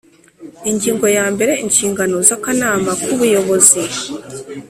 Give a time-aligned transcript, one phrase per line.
[0.69, 3.81] Ingingo ya mbere Inshingano z akanama kubuyobozi